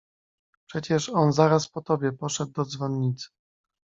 "Przecież 0.67 1.09
on 1.09 1.33
zaraz 1.33 1.69
po 1.69 1.81
tobie 1.81 2.11
poszedł 2.11 2.51
do 2.51 2.65
dzwonnicy." 2.65 3.29